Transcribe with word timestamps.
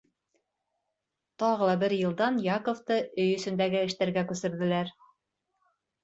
Тағы 1.41 1.67
ла 1.69 1.75
бер 1.83 1.93
йылдан 1.97 2.39
Яковты 2.45 2.97
өй 3.25 3.29
эсендәге 3.33 3.83
эштәргә 3.89 4.23
күсерҙеләр. 4.31 4.91